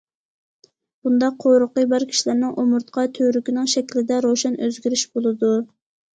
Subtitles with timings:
[1.07, 5.55] بۇنداق قورۇقى بار كىشىلەرنىڭ ئومۇرتقا تۈۋرۈكىنىڭ شەكلىدە روشەن ئۆزگىرىش بولىدۇ.